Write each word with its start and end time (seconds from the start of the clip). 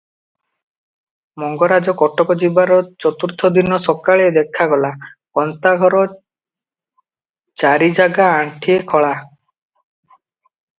ମଙ୍ଗରାଜ 1.41 1.93
କଟକ 1.99 2.35
ଯିବାର 2.43 2.77
ଚତୁର୍ଥ 3.05 3.51
ଦିନ 3.59 3.79
ସକାଳେ 3.89 4.25
ଦେଖାଗଲା, 4.39 4.91
ଗନ୍ତାଘର 5.41 6.03
ଚାରିଜାଗା 7.65 8.31
ଆଣ୍ଠିଏ 8.41 8.83
ଖୋଳା। 8.95 9.15